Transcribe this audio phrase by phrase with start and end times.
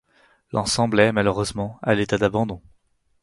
[0.51, 2.59] L'ensemble est malheureusement à l'état d'abandon.